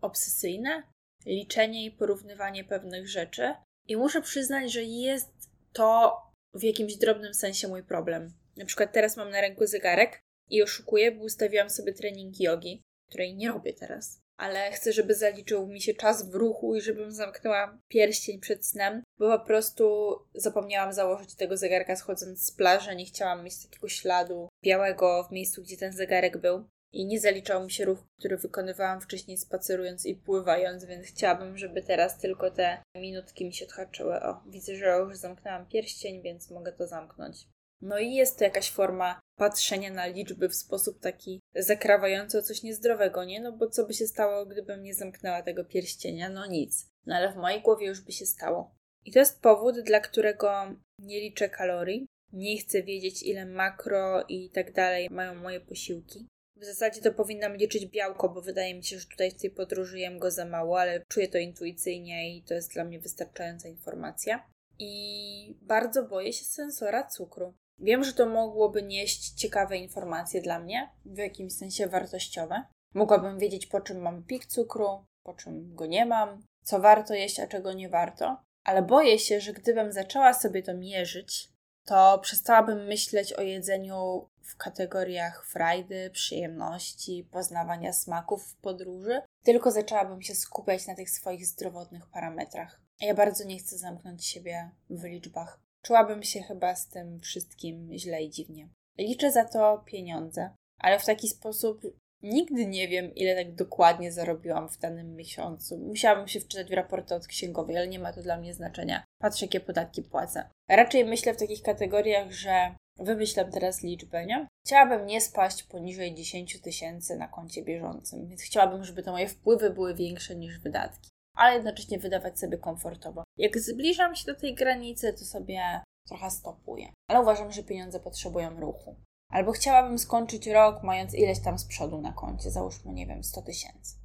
obsesyjne 0.00 0.82
liczenie 1.26 1.84
i 1.84 1.90
porównywanie 1.90 2.64
pewnych 2.64 3.08
rzeczy. 3.08 3.54
I 3.88 3.96
muszę 3.96 4.22
przyznać, 4.22 4.72
że 4.72 4.82
jest 4.82 5.50
to 5.72 6.16
w 6.54 6.62
jakimś 6.62 6.96
drobnym 6.96 7.34
sensie 7.34 7.68
mój 7.68 7.82
problem. 7.82 8.32
Na 8.56 8.64
przykład 8.64 8.92
teraz 8.92 9.16
mam 9.16 9.30
na 9.30 9.40
ręku 9.40 9.66
zegarek 9.66 10.20
i 10.54 10.62
oszukuję, 10.62 11.12
bo 11.12 11.24
ustawiłam 11.24 11.70
sobie 11.70 11.92
trening 11.92 12.40
jogi, 12.40 12.82
której 13.08 13.34
nie 13.34 13.48
robię 13.48 13.72
teraz 13.72 14.24
ale 14.36 14.72
chcę, 14.72 14.92
żeby 14.92 15.14
zaliczył 15.14 15.66
mi 15.66 15.80
się 15.80 15.94
czas 15.94 16.30
w 16.30 16.34
ruchu 16.34 16.74
i 16.74 16.80
żebym 16.80 17.12
zamknęła 17.12 17.78
pierścień 17.88 18.40
przed 18.40 18.66
snem, 18.66 19.02
bo 19.18 19.38
po 19.38 19.44
prostu 19.44 20.14
zapomniałam 20.34 20.92
założyć 20.92 21.34
tego 21.34 21.56
zegarka 21.56 21.96
schodząc 21.96 22.46
z 22.46 22.50
plaży, 22.50 22.96
nie 22.96 23.04
chciałam 23.04 23.44
mieć 23.44 23.62
takiego 23.62 23.88
śladu 23.88 24.48
białego 24.64 25.24
w 25.24 25.32
miejscu, 25.32 25.62
gdzie 25.62 25.76
ten 25.76 25.92
zegarek 25.92 26.36
był. 26.36 26.64
I 26.92 27.06
nie 27.06 27.20
zaliczał 27.20 27.64
mi 27.64 27.70
się 27.70 27.84
ruch, 27.84 27.98
który 28.18 28.36
wykonywałam 28.36 29.00
wcześniej 29.00 29.38
spacerując 29.38 30.06
i 30.06 30.14
pływając, 30.14 30.84
więc 30.84 31.06
chciałabym, 31.06 31.58
żeby 31.58 31.82
teraz 31.82 32.18
tylko 32.18 32.50
te 32.50 32.82
minutki 32.96 33.44
mi 33.44 33.52
się 33.52 33.64
odhaczyły. 33.64 34.22
O, 34.22 34.42
widzę, 34.46 34.76
że 34.76 34.86
już 34.86 35.16
zamknęłam 35.16 35.66
pierścień, 35.66 36.22
więc 36.22 36.50
mogę 36.50 36.72
to 36.72 36.86
zamknąć. 36.86 37.48
No 37.82 37.98
i 37.98 38.14
jest 38.14 38.38
to 38.38 38.44
jakaś 38.44 38.70
forma 38.70 39.20
patrzenia 39.36 39.90
na 39.90 40.06
liczby 40.06 40.48
w 40.48 40.54
sposób 40.54 41.00
taki 41.00 41.40
zakrawający 41.54 42.38
o 42.38 42.42
coś 42.42 42.62
niezdrowego, 42.62 43.24
nie? 43.24 43.40
No 43.40 43.52
bo 43.52 43.70
co 43.70 43.86
by 43.86 43.94
się 43.94 44.06
stało, 44.06 44.46
gdybym 44.46 44.82
nie 44.82 44.94
zamknęła 44.94 45.42
tego 45.42 45.64
pierścienia? 45.64 46.28
No 46.28 46.46
nic. 46.46 46.86
No 47.06 47.14
ale 47.14 47.32
w 47.32 47.36
mojej 47.36 47.62
głowie 47.62 47.86
już 47.86 48.00
by 48.00 48.12
się 48.12 48.26
stało. 48.26 48.74
I 49.04 49.12
to 49.12 49.18
jest 49.18 49.40
powód, 49.40 49.80
dla 49.80 50.00
którego 50.00 50.76
nie 50.98 51.20
liczę 51.20 51.48
kalorii, 51.48 52.06
nie 52.32 52.58
chcę 52.58 52.82
wiedzieć, 52.82 53.22
ile 53.22 53.46
makro 53.46 54.24
i 54.28 54.50
tak 54.50 54.72
dalej 54.72 55.08
mają 55.10 55.34
moje 55.34 55.60
posiłki. 55.60 56.26
W 56.56 56.64
zasadzie 56.64 57.00
to 57.00 57.12
powinnam 57.12 57.56
liczyć 57.56 57.86
białko, 57.86 58.28
bo 58.28 58.42
wydaje 58.42 58.74
mi 58.74 58.84
się, 58.84 58.98
że 58.98 59.06
tutaj 59.06 59.30
w 59.30 59.40
tej 59.40 59.50
podróży 59.50 59.98
jem 59.98 60.18
go 60.18 60.30
za 60.30 60.44
mało, 60.44 60.80
ale 60.80 61.04
czuję 61.08 61.28
to 61.28 61.38
intuicyjnie 61.38 62.36
i 62.36 62.42
to 62.42 62.54
jest 62.54 62.72
dla 62.72 62.84
mnie 62.84 63.00
wystarczająca 63.00 63.68
informacja. 63.68 64.50
I 64.78 65.56
bardzo 65.62 66.02
boję 66.02 66.32
się 66.32 66.44
sensora 66.44 67.06
cukru. 67.06 67.54
Wiem, 67.78 68.04
że 68.04 68.12
to 68.12 68.26
mogłoby 68.26 68.82
nieść 68.82 69.30
ciekawe 69.30 69.76
informacje 69.76 70.42
dla 70.42 70.58
mnie, 70.58 70.90
w 71.04 71.18
jakimś 71.18 71.52
sensie 71.52 71.86
wartościowe. 71.86 72.62
Mogłabym 72.94 73.38
wiedzieć, 73.38 73.66
po 73.66 73.80
czym 73.80 73.98
mam 73.98 74.24
pik 74.24 74.46
cukru, 74.46 75.04
po 75.22 75.34
czym 75.34 75.74
go 75.74 75.86
nie 75.86 76.06
mam, 76.06 76.42
co 76.62 76.80
warto 76.80 77.14
jeść, 77.14 77.40
a 77.40 77.46
czego 77.46 77.72
nie 77.72 77.88
warto. 77.88 78.36
Ale 78.64 78.82
boję 78.82 79.18
się, 79.18 79.40
że 79.40 79.52
gdybym 79.52 79.92
zaczęła 79.92 80.34
sobie 80.34 80.62
to 80.62 80.74
mierzyć, 80.74 81.48
to 81.84 82.18
przestałabym 82.18 82.86
myśleć 82.86 83.32
o 83.32 83.42
jedzeniu 83.42 84.28
w 84.42 84.56
kategoriach 84.56 85.46
frajdy, 85.46 86.10
przyjemności, 86.10 87.28
poznawania 87.30 87.92
smaków 87.92 88.46
w 88.46 88.56
podróży, 88.56 89.22
tylko 89.42 89.70
zaczęłabym 89.70 90.22
się 90.22 90.34
skupiać 90.34 90.86
na 90.86 90.94
tych 90.94 91.10
swoich 91.10 91.46
zdrowotnych 91.46 92.06
parametrach. 92.06 92.80
Ja 93.00 93.14
bardzo 93.14 93.44
nie 93.44 93.58
chcę 93.58 93.78
zamknąć 93.78 94.26
siebie 94.26 94.70
w 94.90 95.04
liczbach. 95.04 95.60
Czułabym 95.84 96.22
się 96.22 96.42
chyba 96.42 96.74
z 96.74 96.88
tym 96.88 97.20
wszystkim 97.20 97.90
źle 97.92 98.22
i 98.22 98.30
dziwnie. 98.30 98.68
Liczę 98.98 99.32
za 99.32 99.44
to 99.44 99.82
pieniądze, 99.86 100.50
ale 100.78 100.98
w 100.98 101.06
taki 101.06 101.28
sposób 101.28 101.80
nigdy 102.22 102.66
nie 102.66 102.88
wiem, 102.88 103.14
ile 103.14 103.44
tak 103.44 103.54
dokładnie 103.54 104.12
zarobiłam 104.12 104.68
w 104.68 104.78
danym 104.78 105.16
miesiącu. 105.16 105.78
Musiałabym 105.78 106.28
się 106.28 106.40
wczytać 106.40 106.68
w 106.68 106.72
raporty 106.72 107.14
od 107.14 107.26
księgowej, 107.26 107.76
ale 107.76 107.88
nie 107.88 107.98
ma 107.98 108.12
to 108.12 108.22
dla 108.22 108.36
mnie 108.36 108.54
znaczenia. 108.54 109.04
Patrzę, 109.18 109.46
jakie 109.46 109.60
podatki 109.60 110.02
płacę. 110.02 110.50
Raczej 110.68 111.04
myślę 111.04 111.34
w 111.34 111.38
takich 111.38 111.62
kategoriach, 111.62 112.32
że 112.32 112.74
wymyślam 112.98 113.50
teraz 113.50 113.82
liczbę, 113.82 114.26
nie? 114.26 114.46
Chciałabym 114.66 115.06
nie 115.06 115.20
spaść 115.20 115.62
poniżej 115.62 116.14
10 116.14 116.60
tysięcy 116.60 117.16
na 117.16 117.28
koncie 117.28 117.62
bieżącym, 117.62 118.28
więc 118.28 118.42
chciałabym, 118.42 118.84
żeby 118.84 119.02
te 119.02 119.10
moje 119.10 119.28
wpływy 119.28 119.70
były 119.70 119.94
większe 119.94 120.36
niż 120.36 120.58
wydatki 120.58 121.13
ale 121.34 121.54
jednocześnie 121.54 121.98
wydawać 121.98 122.38
sobie 122.38 122.58
komfortowo. 122.58 123.24
Jak 123.38 123.58
zbliżam 123.58 124.16
się 124.16 124.26
do 124.26 124.40
tej 124.40 124.54
granicy, 124.54 125.12
to 125.12 125.24
sobie 125.24 125.80
trochę 126.08 126.30
stopuję. 126.30 126.92
Ale 127.10 127.20
uważam, 127.20 127.52
że 127.52 127.62
pieniądze 127.62 128.00
potrzebują 128.00 128.60
ruchu. 128.60 128.96
Albo 129.30 129.52
chciałabym 129.52 129.98
skończyć 129.98 130.46
rok, 130.46 130.82
mając 130.82 131.14
ileś 131.14 131.40
tam 131.40 131.58
z 131.58 131.64
przodu 131.64 132.00
na 132.00 132.12
koncie, 132.12 132.50
załóżmy, 132.50 132.92
nie 132.92 133.06
wiem, 133.06 133.24
100 133.24 133.42
tysięcy. 133.42 133.96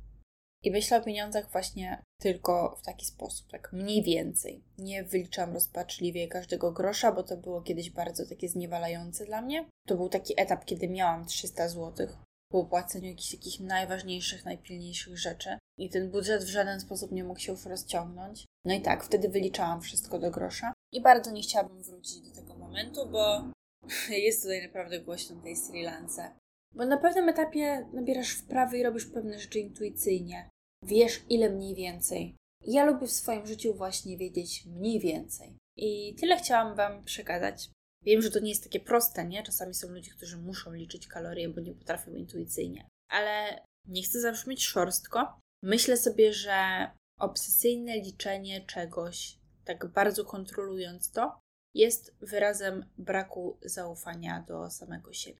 I 0.63 0.71
myślę 0.71 0.97
o 0.97 1.01
pieniądzach 1.01 1.51
właśnie 1.51 2.03
tylko 2.21 2.75
w 2.79 2.85
taki 2.85 3.05
sposób, 3.05 3.51
tak 3.51 3.73
mniej 3.73 4.03
więcej. 4.03 4.63
Nie 4.77 5.03
wyliczam 5.03 5.53
rozpaczliwie 5.53 6.27
każdego 6.27 6.71
grosza, 6.71 7.11
bo 7.11 7.23
to 7.23 7.37
było 7.37 7.61
kiedyś 7.61 7.89
bardzo 7.89 8.25
takie 8.25 8.49
zniewalające 8.49 9.25
dla 9.25 9.41
mnie. 9.41 9.65
To 9.87 9.95
był 9.95 10.09
taki 10.09 10.41
etap, 10.41 10.65
kiedy 10.65 10.87
miałam 10.87 11.25
300 11.25 11.69
zł 11.69 12.07
po 12.51 12.59
opłaceniu 12.59 13.07
jakichś 13.07 13.31
takich 13.31 13.59
najważniejszych, 13.59 14.45
najpilniejszych 14.45 15.17
rzeczy 15.17 15.57
i 15.79 15.89
ten 15.89 16.11
budżet 16.11 16.43
w 16.43 16.49
żaden 16.49 16.79
sposób 16.79 17.11
nie 17.11 17.23
mógł 17.23 17.39
się 17.39 17.51
już 17.51 17.65
rozciągnąć. 17.65 18.45
No 18.65 18.73
i 18.73 18.81
tak, 18.81 19.03
wtedy 19.03 19.29
wyliczałam 19.29 19.81
wszystko 19.81 20.19
do 20.19 20.31
grosza 20.31 20.73
i 20.93 21.01
bardzo 21.01 21.31
nie 21.31 21.41
chciałabym 21.41 21.83
wrócić 21.83 22.19
do 22.21 22.35
tego 22.35 22.55
momentu, 22.55 23.09
bo 23.09 23.51
jest 24.09 24.41
tutaj 24.41 24.61
naprawdę 24.67 24.99
głośno 24.99 25.41
tej 25.41 25.55
Sri 25.55 25.83
Lance. 25.83 26.31
Bo 26.75 26.85
na 26.85 26.97
pewnym 26.97 27.29
etapie 27.29 27.87
nabierasz 27.93 28.31
wprawy 28.31 28.77
i 28.77 28.83
robisz 28.83 29.05
pewne 29.05 29.39
rzeczy 29.39 29.59
intuicyjnie. 29.59 30.49
Wiesz, 30.83 31.23
ile 31.29 31.49
mniej 31.49 31.75
więcej. 31.75 32.35
Ja 32.65 32.85
lubię 32.85 33.07
w 33.07 33.11
swoim 33.11 33.47
życiu 33.47 33.73
właśnie 33.73 34.17
wiedzieć 34.17 34.65
mniej 34.65 34.99
więcej. 34.99 35.55
I 35.77 36.15
tyle 36.15 36.37
chciałam 36.37 36.75
Wam 36.75 37.03
przekazać. 37.03 37.69
Wiem, 38.03 38.21
że 38.21 38.31
to 38.31 38.39
nie 38.39 38.49
jest 38.49 38.63
takie 38.63 38.79
proste, 38.79 39.25
nie? 39.25 39.43
Czasami 39.43 39.73
są 39.73 39.89
ludzie, 39.89 40.11
którzy 40.11 40.37
muszą 40.37 40.73
liczyć 40.73 41.07
kalorie, 41.07 41.49
bo 41.49 41.61
nie 41.61 41.73
potrafią 41.73 42.11
intuicyjnie. 42.11 42.87
Ale 43.09 43.61
nie 43.87 44.03
chcę 44.03 44.21
zabrzmieć 44.21 44.65
szorstko. 44.65 45.39
Myślę 45.63 45.97
sobie, 45.97 46.33
że 46.33 46.89
obsesyjne 47.19 47.97
liczenie 47.97 48.65
czegoś, 48.65 49.37
tak 49.65 49.87
bardzo 49.87 50.25
kontrolując 50.25 51.11
to, 51.11 51.39
jest 51.75 52.15
wyrazem 52.21 52.85
braku 52.97 53.57
zaufania 53.61 54.45
do 54.47 54.69
samego 54.69 55.13
siebie. 55.13 55.39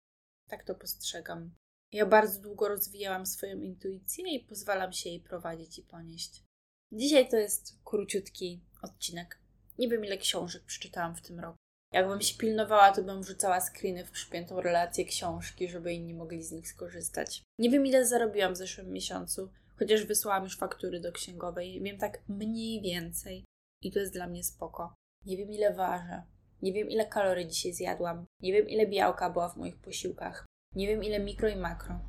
Tak 0.49 0.63
to 0.63 0.75
postrzegam. 0.75 1.51
Ja 1.91 2.05
bardzo 2.05 2.41
długo 2.41 2.67
rozwijałam 2.67 3.25
swoją 3.25 3.61
intuicję 3.61 4.35
i 4.35 4.45
pozwalam 4.45 4.93
się 4.93 5.09
jej 5.09 5.19
prowadzić 5.19 5.79
i 5.79 5.83
ponieść. 5.83 6.43
Dzisiaj 6.91 7.29
to 7.29 7.37
jest 7.37 7.79
króciutki 7.85 8.61
odcinek. 8.81 9.39
Nie 9.77 9.89
wiem, 9.89 10.05
ile 10.05 10.17
książek 10.17 10.63
przeczytałam 10.63 11.15
w 11.15 11.21
tym 11.21 11.39
roku. 11.39 11.57
Jakbym 11.93 12.21
się 12.21 12.37
pilnowała, 12.37 12.91
to 12.91 13.03
bym 13.03 13.21
wrzucała 13.21 13.61
screeny 13.61 14.05
w 14.05 14.11
przypiętą 14.11 14.61
relację 14.61 15.05
książki, 15.05 15.69
żeby 15.69 15.93
inni 15.93 16.13
mogli 16.13 16.43
z 16.43 16.51
nich 16.51 16.67
skorzystać. 16.67 17.43
Nie 17.59 17.69
wiem, 17.69 17.85
ile 17.85 18.05
zarobiłam 18.05 18.53
w 18.53 18.57
zeszłym 18.57 18.91
miesiącu, 18.91 19.49
chociaż 19.79 20.05
wysłałam 20.05 20.43
już 20.43 20.57
faktury 20.57 20.99
do 20.99 21.11
księgowej. 21.11 21.81
Wiem 21.81 21.97
tak 21.97 22.23
mniej 22.27 22.81
więcej. 22.81 23.45
I 23.81 23.91
to 23.91 23.99
jest 23.99 24.13
dla 24.13 24.27
mnie 24.27 24.43
spoko. 24.43 24.93
Nie 25.25 25.37
wiem, 25.37 25.51
ile 25.51 25.73
ważę. 25.73 26.23
Nie 26.61 26.73
wiem, 26.73 26.89
ile 26.89 27.05
kalorii 27.05 27.47
dzisiaj 27.47 27.73
zjadłam. 27.73 28.25
Nie 28.41 28.53
wiem, 28.53 28.69
ile 28.69 28.87
białka 28.87 29.29
była 29.29 29.49
w 29.49 29.57
moich 29.57 29.77
posiłkach. 29.77 30.45
Nie 30.75 30.87
wiem, 30.87 31.03
ile 31.03 31.19
mikro 31.19 31.49
i 31.49 31.55
makro. 31.55 31.99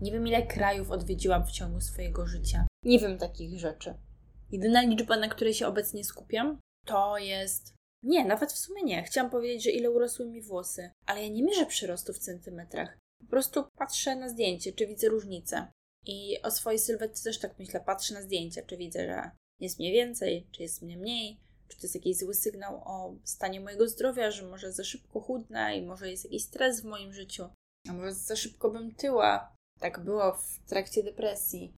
Nie 0.00 0.12
wiem, 0.12 0.26
ile 0.26 0.46
krajów 0.46 0.90
odwiedziłam 0.90 1.46
w 1.46 1.50
ciągu 1.50 1.80
swojego 1.80 2.26
życia. 2.26 2.66
Nie 2.84 2.98
wiem 2.98 3.18
takich 3.18 3.58
rzeczy. 3.58 3.94
Jedyna 4.52 4.82
liczba, 4.82 5.16
na 5.16 5.28
której 5.28 5.54
się 5.54 5.66
obecnie 5.66 6.04
skupiam, 6.04 6.58
to 6.86 7.18
jest 7.18 7.76
nie, 8.02 8.24
nawet 8.24 8.52
w 8.52 8.58
sumie 8.58 8.82
nie. 8.82 9.02
Chciałam 9.02 9.30
powiedzieć, 9.30 9.64
że 9.64 9.70
ile 9.70 9.90
urosły 9.90 10.26
mi 10.26 10.42
włosy, 10.42 10.90
ale 11.06 11.22
ja 11.22 11.28
nie 11.28 11.42
mierzę 11.42 11.66
przyrostu 11.66 12.12
w 12.12 12.18
centymetrach. 12.18 12.98
Po 13.20 13.26
prostu 13.26 13.64
patrzę 13.78 14.16
na 14.16 14.28
zdjęcie, 14.28 14.72
czy 14.72 14.86
widzę 14.86 15.08
różnicę. 15.08 15.66
I 16.06 16.42
o 16.42 16.50
swojej 16.50 16.78
sylwetce 16.78 17.24
też 17.24 17.38
tak 17.38 17.58
myślę. 17.58 17.80
Patrzę 17.80 18.14
na 18.14 18.22
zdjęcie, 18.22 18.62
czy 18.62 18.76
widzę, 18.76 19.06
że 19.06 19.30
jest 19.60 19.78
mnie 19.78 19.92
więcej, 19.92 20.46
czy 20.52 20.62
jest 20.62 20.82
mnie 20.82 20.96
mniej, 20.96 21.40
czy 21.68 21.76
to 21.76 21.82
jest 21.82 21.94
jakiś 21.94 22.18
zły 22.18 22.34
sygnał 22.34 22.82
o 22.84 23.16
stanie 23.24 23.60
mojego 23.60 23.88
zdrowia, 23.88 24.30
że 24.30 24.46
może 24.46 24.72
za 24.72 24.84
szybko 24.84 25.20
chudnę 25.20 25.76
i 25.76 25.86
może 25.86 26.10
jest 26.10 26.24
jakiś 26.24 26.44
stres 26.44 26.80
w 26.80 26.84
moim 26.84 27.12
życiu, 27.12 27.48
a 27.88 27.92
może 27.92 28.14
za 28.14 28.36
szybko 28.36 28.70
bym 28.70 28.94
tyła. 28.94 29.56
Tak 29.80 30.04
było 30.04 30.32
w 30.34 30.58
trakcie 30.68 31.02
depresji. 31.02 31.74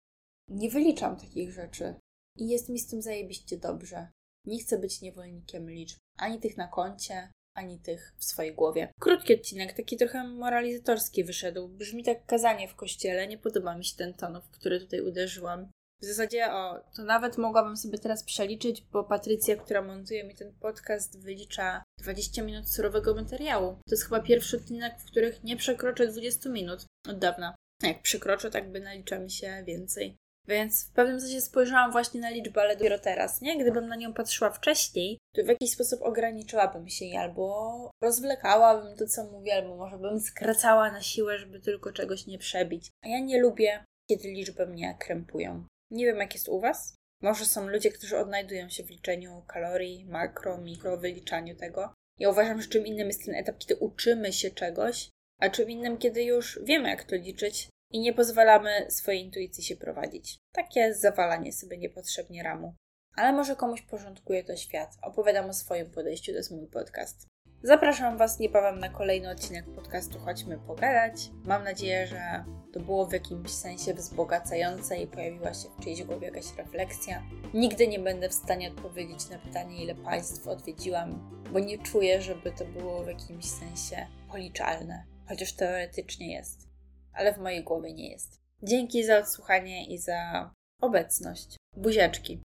Nie 0.49 0.71
wyliczam 0.71 1.17
takich 1.17 1.53
rzeczy. 1.53 1.95
I 2.37 2.49
jest 2.49 2.69
mi 2.69 2.79
z 2.79 2.87
tym 2.87 3.03
zajebiście 3.03 3.59
dobrze. 3.59 4.09
Nie 4.47 4.59
chcę 4.59 4.79
być 4.79 5.01
niewolnikiem 5.01 5.71
liczb, 5.71 5.99
ani 6.17 6.41
tych 6.41 6.57
na 6.57 6.69
koncie, 6.69 7.33
ani 7.59 7.79
tych 7.79 8.15
w 8.17 8.25
swojej 8.25 8.55
głowie. 8.55 8.89
Krótki 9.01 9.35
odcinek, 9.35 9.73
taki 9.73 9.97
trochę 9.97 10.25
moralizatorski 10.25 11.25
wyszedł. 11.25 11.69
Brzmi 11.69 12.05
tak 12.05 12.27
kazanie 12.27 12.69
w 12.69 12.75
kościele, 12.75 13.29
nie 13.29 13.39
podoba 13.39 13.77
mi 13.77 13.85
się 13.85 13.97
ten 13.97 14.15
ton, 14.15 14.41
w 14.41 14.51
który 14.51 14.81
tutaj 14.81 15.01
uderzyłam. 15.01 15.69
W 16.03 16.05
zasadzie, 16.05 16.53
o, 16.53 16.85
to 16.97 17.05
nawet 17.05 17.39
mogłabym 17.39 17.77
sobie 17.77 17.99
teraz 17.99 18.25
przeliczyć, 18.25 18.83
bo 18.93 19.05
Patrycja, 19.05 19.57
która 19.57 19.83
montuje 19.83 20.25
mi 20.25 20.35
ten 20.35 20.53
podcast, 20.61 21.21
wylicza 21.21 21.83
20 21.99 22.43
minut 22.43 22.71
surowego 22.71 23.15
materiału. 23.15 23.73
To 23.73 23.95
jest 23.95 24.05
chyba 24.05 24.21
pierwszy 24.21 24.57
odcinek, 24.57 25.01
w 25.01 25.05
których 25.05 25.45
nie 25.45 25.57
przekroczę 25.57 26.07
20 26.07 26.51
minut 26.51 26.87
od 27.09 27.19
dawna. 27.19 27.55
Jak 27.83 28.03
przekroczę, 28.03 28.51
tak 28.51 28.73
by 28.73 28.81
nalicza 28.81 29.19
mi 29.19 29.31
się 29.31 29.65
więcej. 29.67 30.17
Więc 30.49 30.85
w 30.85 30.93
pewnym 30.93 31.21
sensie 31.21 31.41
spojrzałam 31.41 31.93
właśnie 31.93 32.21
na 32.21 32.31
liczbę, 32.31 32.61
ale 32.61 32.77
dopiero 32.77 32.99
teraz, 32.99 33.41
nie? 33.41 33.59
Gdybym 33.59 33.89
na 33.89 33.97
nią 33.97 34.13
patrzyła 34.13 34.51
wcześniej, 34.51 35.19
to 35.37 35.45
w 35.45 35.49
jakiś 35.49 35.71
sposób 35.71 36.03
ograniczyłabym 36.03 36.89
się 36.89 37.05
i 37.05 37.17
albo 37.17 37.91
rozwlekałabym 38.03 38.97
to, 38.97 39.07
co 39.07 39.25
mówię, 39.25 39.55
albo 39.55 39.77
może 39.77 39.99
bym 39.99 40.21
skracała 40.21 40.93
na 40.93 41.03
siłę, 41.03 41.39
żeby 41.39 41.61
tylko 41.61 41.93
czegoś 41.93 42.27
nie 42.27 42.39
przebić. 42.39 42.91
A 43.05 43.09
ja 43.09 43.21
nie 43.21 43.41
lubię, 43.41 43.85
kiedy 44.11 44.29
liczby 44.29 44.67
mnie 44.67 44.97
krępują. 45.01 45.67
Nie 45.91 46.07
wiem, 46.07 46.17
jak 46.17 46.35
jest 46.35 46.49
u 46.49 46.61
Was. 46.61 46.95
Może 47.23 47.45
są 47.45 47.69
ludzie, 47.69 47.91
którzy 47.91 48.19
odnajdują 48.19 48.69
się 48.69 48.85
w 48.85 48.91
liczeniu 48.91 49.43
kalorii, 49.47 50.07
makro, 50.07 50.59
mikro, 50.59 50.97
wyliczaniu 50.97 51.57
tego. 51.57 51.95
Ja 52.19 52.31
uważam, 52.31 52.63
że 52.63 52.69
czym 52.69 52.87
innym 52.87 53.07
jest 53.07 53.25
ten 53.25 53.35
etap, 53.35 53.59
kiedy 53.59 53.77
uczymy 53.77 54.33
się 54.33 54.51
czegoś, 54.51 55.09
a 55.41 55.49
czym 55.51 55.71
innym, 55.71 55.99
kiedy 55.99 56.23
już 56.23 56.59
wiemy, 56.63 56.89
jak 56.89 57.05
to 57.05 57.17
liczyć, 57.17 57.69
i 57.91 58.01
nie 58.01 58.13
pozwalamy 58.13 58.87
swojej 58.91 59.25
intuicji 59.25 59.65
się 59.65 59.77
prowadzić. 59.77 60.39
Takie 60.53 60.95
zawalanie 60.95 61.53
sobie 61.53 61.79
niepotrzebnie 61.79 62.43
ramu. 62.43 62.75
Ale 63.17 63.33
może 63.33 63.57
komuś 63.57 63.83
porządkuje 63.83 64.45
to 64.45 64.57
świat. 64.57 64.97
Opowiadam 65.03 65.51
o 65.51 65.53
swoim 65.55 65.91
podejściu, 65.91 66.33
to 66.33 66.37
jest 66.37 66.51
mój 66.51 66.67
podcast. 66.67 67.27
Zapraszam 67.63 68.19
Was 68.19 68.39
niebawem 68.39 68.79
na 68.79 68.89
kolejny 68.89 69.31
odcinek 69.31 69.65
podcastu 69.75 70.19
Chodźmy 70.19 70.59
Pogadać. 70.59 71.31
Mam 71.45 71.65
nadzieję, 71.65 72.07
że 72.07 72.45
to 72.73 72.81
było 72.81 73.07
w 73.07 73.13
jakimś 73.13 73.51
sensie 73.51 73.95
wzbogacające 73.95 74.99
i 74.99 75.07
pojawiła 75.07 75.55
się 75.55 75.69
w 75.69 75.83
czyjejś 75.83 76.03
głowie 76.03 76.27
jakaś 76.27 76.57
refleksja. 76.57 77.23
Nigdy 77.55 77.89
nie 77.89 77.99
będę 77.99 78.29
w 78.29 78.35
stanie 78.35 78.69
odpowiedzieć 78.69 79.29
na 79.29 79.39
pytanie, 79.39 79.83
ile 79.83 79.95
państw 79.95 80.49
odwiedziłam, 80.49 81.31
bo 81.53 81.59
nie 81.59 81.79
czuję, 81.79 82.23
żeby 82.23 82.53
to 82.53 82.65
było 82.65 83.05
w 83.05 83.09
jakimś 83.09 83.45
sensie 83.45 84.07
policzalne, 84.31 85.05
chociaż 85.29 85.53
teoretycznie 85.53 86.35
jest, 86.35 86.68
ale 87.13 87.35
w 87.35 87.39
mojej 87.39 87.65
głowie 87.65 87.95
nie 87.95 88.11
jest. 88.11 88.41
Dzięki 88.63 89.05
za 89.05 89.19
odsłuchanie 89.19 89.87
i 89.87 89.99
za 89.99 90.51
obecność. 90.81 91.57
Buziaczki. 91.77 92.43